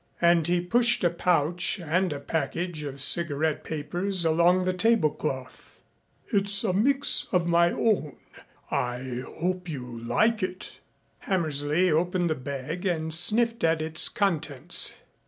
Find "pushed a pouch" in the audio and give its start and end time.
0.61-1.79